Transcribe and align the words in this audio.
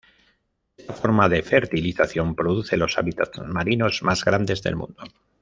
Esta 0.77 0.93
forma 0.93 1.29
de 1.29 1.43
fertilización 1.43 2.33
produce 2.33 2.75
los 2.75 2.97
hábitats 2.97 3.37
marinos 3.45 4.01
más 4.01 4.25
grande 4.25 4.55
del 4.59 4.75
mundo. 4.75 5.03